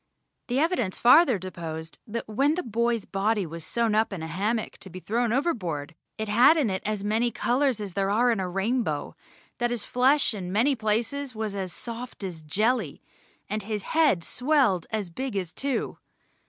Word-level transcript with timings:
The 0.47 0.57
evidence 0.57 0.97
farther 0.97 1.37
deposed 1.37 1.99
that 2.07 2.27
when 2.27 2.55
the 2.55 2.63
boy's 2.63 3.05
body 3.05 3.45
was 3.45 3.63
sewn 3.63 3.93
up 3.93 4.11
in 4.11 4.23
a 4.23 4.27
hammock 4.27 4.79
to 4.79 4.89
be 4.89 4.99
thrown 4.99 5.31
overboard 5.31 5.93
it 6.17 6.27
had 6.27 6.57
in 6.57 6.71
it 6.71 6.81
as 6.87 7.03
many 7.03 7.29
colours 7.29 7.79
as 7.79 7.93
there 7.93 8.09
are 8.09 8.31
in 8.31 8.39
a 8.39 8.49
rainbow, 8.49 9.15
that 9.59 9.69
his 9.69 9.85
flesh 9.85 10.33
in 10.33 10.51
many 10.51 10.75
places 10.75 11.35
was 11.35 11.55
as 11.55 11.71
soft 11.71 12.23
as 12.23 12.41
jelly, 12.41 13.03
and 13.47 13.61
his 13.61 13.83
head 13.93 14.23
swelled 14.23 14.87
as 14.89 15.11
big 15.11 15.35
as 15.37 15.53
two. 15.53 15.99